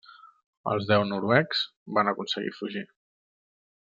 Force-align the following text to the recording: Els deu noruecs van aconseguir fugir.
Els 0.71 0.87
deu 0.91 1.03
noruecs 1.09 1.61
van 1.97 2.09
aconseguir 2.13 2.55
fugir. 2.61 2.83